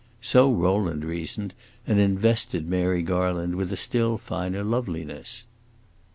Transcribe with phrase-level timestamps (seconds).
[0.21, 1.53] So Rowland reasoned,
[1.85, 5.45] and invested Mary Garland with a still finer loveliness.